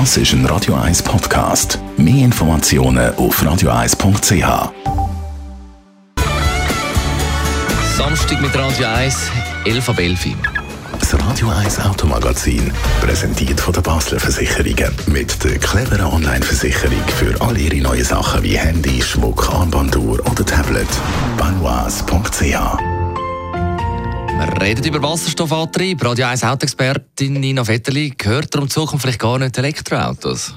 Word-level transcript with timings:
Das 0.00 0.16
ist 0.16 0.32
ein 0.32 0.44
Radio 0.46 0.74
1 0.74 1.04
Podcast. 1.04 1.78
Mehr 1.96 2.24
Informationen 2.24 3.14
auf 3.14 3.40
radio1.ch. 3.40 4.72
Samstag 7.96 8.40
mit 8.40 8.56
Radio 8.56 8.88
1, 8.88 9.30
11 9.64 9.88
ab 9.88 9.98
11 10.00 10.26
Uhr. 10.26 10.32
Das 10.98 11.14
Radio 11.14 11.48
1 11.48 11.78
Automagazin, 11.78 12.72
präsentiert 13.02 13.60
von 13.60 13.72
der 13.72 13.82
Basler 13.82 14.18
Versicherungen. 14.18 14.90
Mit 15.06 15.44
der 15.44 15.58
cleveren 15.58 16.06
Online-Versicherung 16.06 17.04
für 17.16 17.40
all 17.40 17.56
Ihre 17.56 17.76
neuen 17.76 18.04
Sachen 18.04 18.42
wie 18.42 18.58
Handy, 18.58 19.00
Schmuck, 19.00 19.48
Armbanduhr 19.48 20.18
oder 20.28 20.44
Tablet. 20.44 20.88
Banois.ch 21.38 22.93
Wir 24.36 24.60
reden 24.60 24.84
über 24.84 25.02
Wasserstoffantrieb. 25.02 26.04
Radio 26.04 26.26
1 26.26 26.42
Autoexpertin 26.42 27.34
Nina 27.34 27.66
Vetterli 27.66 28.10
gehört 28.10 28.52
darum 28.54 28.68
Zukunft 28.68 29.02
vielleicht 29.02 29.20
gar 29.20 29.38
nicht 29.38 29.56
Elektroautos. 29.56 30.54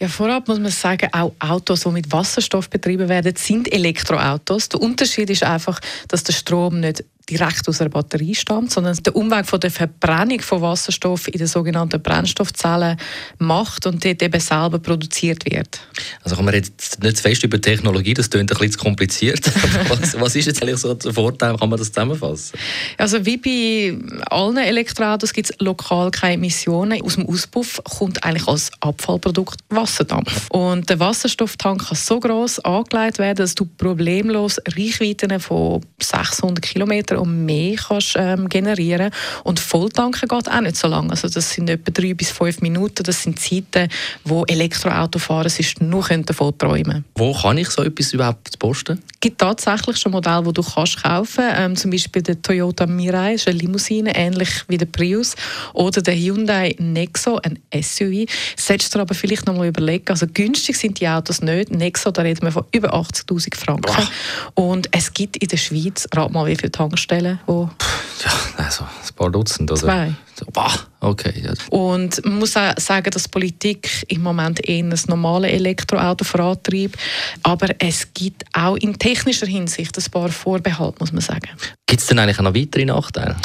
Ja, 0.00 0.08
vorab 0.08 0.48
muss 0.48 0.58
man 0.58 0.70
sagen, 0.70 1.08
auch 1.12 1.32
Autos, 1.38 1.82
die 1.84 1.88
mit 1.88 2.12
Wasserstoff 2.12 2.68
betrieben 2.68 3.08
werden, 3.08 3.34
sind 3.36 3.72
Elektroautos. 3.72 4.68
Der 4.68 4.80
Unterschied 4.82 5.30
ist 5.30 5.42
einfach, 5.44 5.80
dass 6.08 6.24
der 6.24 6.34
Strom 6.34 6.80
nicht 6.80 7.04
direkt 7.28 7.68
aus 7.68 7.80
einer 7.80 7.90
Batterie 7.90 8.34
stammt, 8.34 8.70
sondern 8.70 8.96
der 8.96 9.16
Umweg 9.16 9.46
von 9.46 9.60
der 9.60 9.70
Verbrennung 9.70 10.40
von 10.40 10.60
Wasserstoff 10.60 11.28
in 11.28 11.38
den 11.38 11.46
sogenannten 11.46 12.00
Brennstoffzellen 12.02 12.98
macht 13.38 13.86
und 13.86 14.04
dort 14.04 14.22
eben 14.22 14.40
selber 14.40 14.78
produziert 14.78 15.44
wird. 15.50 15.80
Also 16.22 16.36
kann 16.36 16.44
man 16.44 16.54
jetzt 16.54 17.02
nicht 17.02 17.16
zu 17.16 17.22
fest 17.22 17.42
über 17.44 17.60
Technologie, 17.60 18.14
das 18.14 18.28
klingt 18.28 18.50
ein 18.50 18.58
bisschen 18.58 18.72
zu 18.72 18.78
kompliziert. 18.78 19.40
was, 19.88 20.20
was, 20.20 20.36
ist 20.36 20.46
jetzt 20.46 20.62
eigentlich 20.62 20.78
so 20.78 20.92
der 20.94 21.12
Vorteil, 21.12 21.56
kann 21.56 21.68
man 21.68 21.78
das 21.78 21.88
zusammenfassen? 21.88 22.58
Also 22.98 23.24
wie 23.24 23.36
bei 23.36 23.96
allen 24.30 24.58
Elektroautos 24.58 25.32
gibt 25.32 25.50
es 25.50 25.56
lokal 25.60 26.10
keine 26.10 26.34
Emissionen. 26.34 27.00
Aus 27.02 27.14
dem 27.14 27.26
Auspuff 27.26 27.80
kommt 27.84 28.22
eigentlich 28.24 28.46
als 28.46 28.70
Abfallprodukt 28.80 29.60
Wasserdampf. 29.70 30.50
Und 30.50 30.88
der 30.90 31.00
Wasserstofftank 31.00 31.88
kann 31.88 31.96
so 31.96 32.20
groß 32.20 32.60
angelegt 32.60 33.18
werden, 33.18 33.36
dass 33.36 33.54
du 33.54 33.64
problemlos 33.64 34.60
Reichweiten 34.76 35.40
von 35.40 35.80
600 36.00 36.62
Kilometern 36.62 37.18
Und 37.24 37.46
mehr 37.46 37.76
kannst, 37.76 38.16
ähm, 38.18 38.48
generieren 38.48 39.10
Und 39.44 39.58
Volltanken 39.58 40.28
geht 40.28 40.48
auch 40.50 40.60
nicht 40.60 40.76
so 40.76 40.88
lange. 40.88 41.10
Also 41.10 41.28
das 41.28 41.50
sind 41.50 41.70
etwa 41.70 41.90
drei 41.90 42.12
bis 42.12 42.30
fünf 42.30 42.60
Minuten. 42.60 43.02
Das 43.02 43.22
sind 43.22 43.38
Zeiten, 43.40 43.88
wo 44.24 44.44
Elektroautofahrer 44.44 45.48
sich 45.48 45.80
nur 45.80 46.04
davon 46.04 46.58
träumen 46.58 47.04
Wo 47.14 47.32
kann 47.32 47.56
ich 47.56 47.70
so 47.70 47.82
etwas 47.82 48.12
überhaupt 48.12 48.58
posten? 48.58 49.00
Es 49.12 49.20
gibt 49.20 49.40
tatsächlich 49.40 49.96
schon 49.96 50.12
Modelle, 50.12 50.42
die 50.42 50.52
du 50.52 50.62
kannst 50.62 51.02
kaufen 51.02 51.44
kannst. 51.44 51.60
Ähm, 51.60 51.76
zum 51.76 51.90
Beispiel 51.90 52.22
der 52.22 52.42
Toyota 52.42 52.86
Mirai, 52.86 53.34
ist 53.34 53.48
eine 53.48 53.58
Limousine, 53.58 54.14
ähnlich 54.14 54.50
wie 54.68 54.76
der 54.76 54.86
Prius. 54.86 55.34
Oder 55.72 56.02
der 56.02 56.14
Hyundai 56.14 56.76
Nexo, 56.78 57.40
ein 57.42 57.58
SUV. 57.74 58.26
Solltest 58.56 58.94
du 58.94 58.98
aber 58.98 59.14
vielleicht 59.14 59.46
noch 59.46 59.56
mal 59.56 59.66
überlegen. 59.66 60.04
Also 60.08 60.26
günstig 60.26 60.76
sind 60.76 61.00
die 61.00 61.08
Autos 61.08 61.40
nicht. 61.40 61.70
Nexo, 61.70 62.10
da 62.10 62.22
reden 62.22 62.42
wir 62.42 62.52
von 62.52 62.64
über 62.72 62.92
80'000 62.92 63.56
Franken. 63.56 63.82
Boah. 63.82 64.64
Und 64.74 64.88
es 64.92 65.12
gibt 65.12 65.38
in 65.38 65.48
der 65.48 65.56
Schweiz, 65.56 66.06
rat 66.14 66.30
mal, 66.32 66.46
wie 66.46 66.56
viele 66.56 66.72
Tankstellen 66.72 67.03
Tankstellen, 67.06 67.40
wo 67.46 67.68
ja, 68.24 68.64
also 68.64 68.84
ein 68.84 69.14
paar 69.16 69.30
Dutzend 69.30 69.70
oder? 69.70 69.80
Zwei. 69.80 70.14
Bah, 70.52 70.72
okay. 71.00 71.32
Und 71.70 72.24
man 72.24 72.38
muss 72.38 72.56
auch 72.56 72.72
sagen, 72.78 73.10
dass 73.10 73.28
Politik 73.28 74.04
im 74.08 74.22
Moment 74.22 74.66
eher 74.66 74.84
ein 74.84 74.94
normales 75.08 75.50
Elektroauto 75.52 76.24
vorantreibt. 76.24 76.96
Aber 77.42 77.68
es 77.78 78.12
gibt 78.14 78.44
auch 78.52 78.76
in 78.76 78.98
technischer 78.98 79.46
Hinsicht 79.46 79.96
ein 79.96 80.10
paar 80.10 80.28
Vorbehalte, 80.30 80.96
muss 81.00 81.12
man 81.12 81.20
sagen. 81.20 81.50
Gibt 81.86 82.00
es 82.00 82.06
denn 82.06 82.18
eigentlich 82.18 82.38
noch 82.38 82.54
weitere 82.54 82.84
Nachteile? 82.84 83.36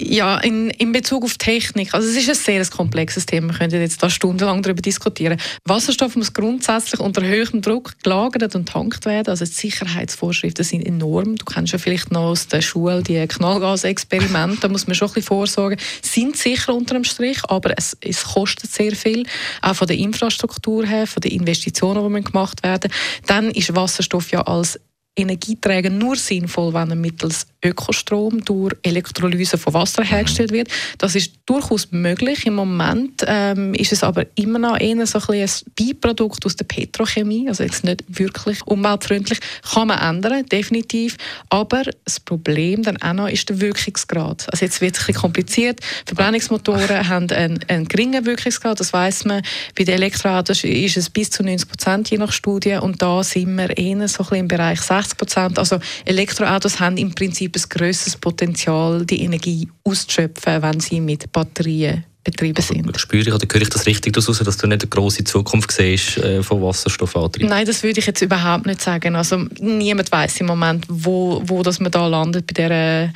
Ja, 0.00 0.38
in, 0.38 0.70
in 0.70 0.92
Bezug 0.92 1.24
auf 1.24 1.38
Technik. 1.38 1.92
Also 1.92 2.08
es 2.08 2.16
ist 2.16 2.28
ein 2.28 2.34
sehr 2.34 2.64
komplexes 2.66 3.26
Thema. 3.26 3.52
Wir 3.52 3.58
können 3.58 3.80
jetzt 3.80 4.00
da 4.00 4.08
stundenlang 4.08 4.62
darüber 4.62 4.80
diskutieren. 4.80 5.40
Wasserstoff 5.64 6.14
muss 6.14 6.32
grundsätzlich 6.32 7.00
unter 7.00 7.22
höherem 7.22 7.62
Druck 7.62 7.94
gelagert 8.04 8.54
und 8.54 8.68
tankt 8.68 9.06
werden. 9.06 9.30
Also 9.30 9.44
die 9.44 9.50
Sicherheitsvorschriften 9.50 10.64
sind 10.64 10.86
enorm. 10.86 11.34
Du 11.36 11.44
kennst 11.44 11.72
ja 11.72 11.78
vielleicht 11.78 12.12
noch 12.12 12.22
aus 12.22 12.46
der 12.46 12.60
Schule 12.60 13.02
die 13.02 13.26
Knallgasexperimente. 13.26 14.60
Da 14.60 14.68
muss 14.68 14.86
man 14.86 14.94
schon 14.94 15.08
ein 15.08 15.14
bisschen 15.14 15.26
vorsorgen. 15.26 15.78
Sind 16.02 16.36
sicher 16.36 16.74
unter 16.74 16.94
dem 16.94 17.04
Strich, 17.04 17.38
aber 17.48 17.76
es, 17.76 17.96
es 18.00 18.22
kostet 18.22 18.70
sehr 18.70 18.94
viel. 18.94 19.26
Auch 19.62 19.74
von 19.74 19.88
der 19.88 19.98
Infrastruktur 19.98 20.86
her, 20.86 21.08
von 21.08 21.22
den 21.22 21.32
Investitionen, 21.32 22.14
die 22.14 22.22
gemacht 22.22 22.62
werden. 22.62 22.92
Dann 23.26 23.50
ist 23.50 23.74
Wasserstoff 23.74 24.30
ja 24.30 24.42
als 24.42 24.78
Energieträger 25.18 25.90
nur 25.90 26.16
sinnvoll, 26.16 26.72
wenn 26.72 26.90
er 26.90 26.96
mittels 26.96 27.46
Ökostrom 27.64 28.44
durch 28.44 28.74
Elektrolyse 28.82 29.58
von 29.58 29.74
Wasser 29.74 30.04
hergestellt 30.04 30.52
wird. 30.52 30.68
Das 30.98 31.16
ist 31.16 31.32
durchaus 31.44 31.90
möglich. 31.90 32.46
Im 32.46 32.54
Moment 32.54 33.24
ähm, 33.26 33.74
ist 33.74 33.92
es 33.92 34.04
aber 34.04 34.26
immer 34.36 34.60
noch 34.60 34.78
eher 34.78 35.04
so 35.06 35.18
ein, 35.18 35.40
ein 35.40 35.50
Beiprodukt 35.78 36.46
aus 36.46 36.54
der 36.54 36.66
Petrochemie, 36.66 37.48
also 37.48 37.64
jetzt 37.64 37.82
nicht 37.82 38.04
wirklich 38.06 38.64
umweltfreundlich. 38.66 39.40
Kann 39.72 39.88
man 39.88 39.98
ändern, 39.98 40.46
definitiv. 40.46 41.16
Aber 41.48 41.82
das 42.04 42.20
Problem 42.20 42.82
dann 42.84 42.96
auch 43.02 43.12
noch 43.12 43.28
ist 43.28 43.48
der 43.48 43.60
Wirkungsgrad. 43.60 44.46
Also 44.52 44.64
jetzt 44.64 44.80
wird 44.80 44.94
es 44.94 45.02
ein 45.02 45.06
bisschen 45.06 45.20
kompliziert. 45.20 45.80
Verbrennungsmotoren 46.06 47.08
haben 47.08 47.28
einen, 47.30 47.58
einen 47.66 47.88
geringen 47.88 48.24
Wirkungsgrad, 48.24 48.78
das 48.78 48.92
weiß 48.92 49.24
man. 49.24 49.42
Bei 49.76 49.82
den 49.82 49.94
Elektroautos 49.94 50.62
ist 50.62 50.96
es 50.96 51.10
bis 51.10 51.30
zu 51.30 51.42
90 51.42 51.68
Prozent 51.68 52.10
je 52.10 52.18
nach 52.18 52.30
Studie 52.30 52.74
und 52.74 53.02
da 53.02 53.24
sind 53.24 53.56
wir 53.56 53.76
eher 53.76 54.06
so 54.06 54.22
ein 54.22 54.24
bisschen 54.24 54.36
im 54.38 54.48
Bereich 54.48 54.80
60 54.80 55.18
Prozent. 55.18 55.58
Also 55.58 55.80
Elektroautos 56.04 56.78
haben 56.78 56.96
im 56.96 57.12
Prinzip 57.12 57.47
Prinzip 57.50 57.72
ein 57.72 57.78
grösseres 57.78 58.16
Potenzial, 58.16 59.04
die 59.04 59.22
Energie 59.22 59.68
auszuschöpfen, 59.84 60.62
wenn 60.62 60.80
sie 60.80 61.00
mit 61.00 61.30
Batterien 61.32 62.04
betrieben 62.30 62.62
sind. 62.62 63.00
Spüre 63.00 63.22
ich 63.22 63.32
oder 63.32 63.46
höre 63.50 63.62
ich 63.62 63.70
das 63.70 63.86
richtig 63.86 64.12
daraus, 64.12 64.38
dass 64.38 64.56
du 64.56 64.66
nicht 64.66 64.82
eine 64.82 64.88
grosse 64.88 65.24
Zukunft 65.24 65.72
siehst 65.72 66.18
äh, 66.18 66.42
von 66.42 66.60
Wasserstoffantrieb? 66.62 67.48
Nein, 67.48 67.66
das 67.66 67.82
würde 67.82 68.00
ich 68.00 68.06
jetzt 68.06 68.20
überhaupt 68.20 68.66
nicht 68.66 68.82
sagen. 68.82 69.16
Also 69.16 69.46
niemand 69.60 70.10
weiß 70.12 70.40
im 70.40 70.46
Moment, 70.46 70.84
wo, 70.88 71.42
wo 71.44 71.62
dass 71.62 71.80
man 71.80 71.90
da 71.90 72.06
landet 72.06 72.46
bei, 72.46 72.52
der, 72.52 73.12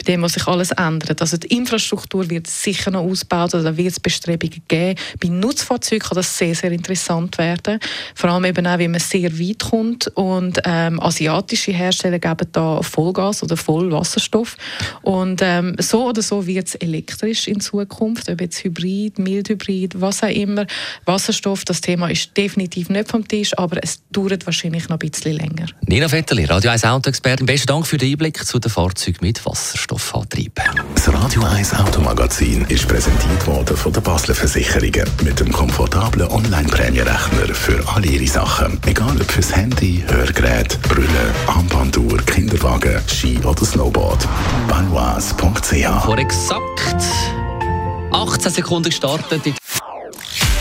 bei 0.00 0.12
dem, 0.12 0.22
was 0.22 0.32
sich 0.32 0.46
alles 0.46 0.70
ändert. 0.72 1.20
Also 1.20 1.36
die 1.36 1.48
Infrastruktur 1.48 2.28
wird 2.30 2.46
sicher 2.46 2.90
noch 2.90 3.02
ausgebaut, 3.02 3.54
also 3.54 3.62
da 3.62 3.76
wird 3.76 3.92
es 3.92 4.00
Bestrebungen 4.00 4.62
geben. 4.66 4.98
Bei 5.20 5.28
Nutzfahrzeugen 5.28 6.06
kann 6.06 6.16
das 6.16 6.38
sehr, 6.38 6.54
sehr 6.54 6.72
interessant 6.72 7.36
werden. 7.38 7.78
Vor 8.14 8.30
allem 8.30 8.46
eben 8.46 8.66
auch, 8.66 8.78
wie 8.78 8.88
man 8.88 9.00
sehr 9.00 9.38
weit 9.38 9.58
kommt 9.58 10.08
und 10.16 10.60
ähm, 10.64 11.00
asiatische 11.00 11.72
Hersteller 11.72 12.18
geben 12.18 12.48
da 12.52 12.82
Vollgas 12.82 13.42
oder 13.42 13.56
Vollwasserstoff 13.56 14.56
und 15.02 15.40
ähm, 15.42 15.76
so 15.78 16.08
oder 16.08 16.22
so 16.22 16.46
wird 16.46 16.68
es 16.68 16.74
elektrisch 16.76 17.46
in 17.46 17.60
Zukunft, 17.60 18.28
ob 18.28 18.40
jetzt 18.40 18.64
Hybrid, 18.64 19.18
Mildhybrid, 19.18 20.00
was 20.00 20.22
auch 20.22 20.28
immer. 20.28 20.66
Wasserstoff, 21.04 21.64
das 21.64 21.80
Thema 21.80 22.08
ist 22.08 22.36
definitiv 22.36 22.88
nicht 22.88 23.10
vom 23.10 23.26
Tisch, 23.26 23.56
aber 23.58 23.82
es 23.82 24.00
dauert 24.10 24.46
wahrscheinlich 24.46 24.88
noch 24.88 24.98
ein 24.98 25.10
bisschen 25.10 25.36
länger. 25.36 25.66
Nina 25.86 26.10
Vetterli, 26.10 26.44
Radio 26.44 26.70
1 26.70 26.84
Autoexpertin, 26.84 27.46
besten 27.46 27.66
Dank 27.66 27.86
für 27.86 27.98
den 27.98 28.12
Einblick 28.12 28.44
zu 28.44 28.58
den 28.58 28.70
Fahrzeugen 28.70 29.18
mit 29.20 29.38
Wasserstoffantrieb. 29.90 30.60
Das 30.94 31.12
Radio 31.12 31.42
1 31.42 31.74
Automagazin 31.74 32.64
ist 32.68 32.86
präsentiert 32.86 33.46
worden 33.46 33.76
von 33.76 33.92
der 33.92 34.00
Basler 34.00 34.34
Versicherungen 34.34 35.04
mit 35.22 35.40
dem 35.40 35.50
komfortablen 35.52 36.28
Online-Prämierechner 36.28 37.54
für 37.54 37.82
alle 37.94 38.06
Ihre 38.06 38.26
Sachen. 38.26 38.80
Egal 38.86 39.16
ob 39.20 39.30
fürs 39.30 39.54
Handy, 39.54 40.04
Hörgerät, 40.06 40.80
Brille, 40.82 41.34
Armbanduhr, 41.46 42.18
Kinderwagen, 42.18 43.00
Ski 43.08 43.38
oder 43.44 43.64
Snowboard. 43.64 44.26
Banois.ch 44.68 46.04
Vor 46.04 46.18
exakt 46.18 47.04
18 48.12 48.52
Sekunden 48.52 48.90
gestartet. 48.90 49.42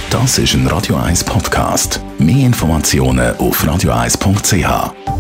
Das 0.10 0.40
ist 0.40 0.54
ein 0.56 0.66
Radio 0.68 0.96
1 0.96 1.24
Podcast. 1.24 2.02
Mehr 2.18 2.48
Informationen 2.48 3.38
auf 3.38 3.64
radio1.ch. 3.64 5.19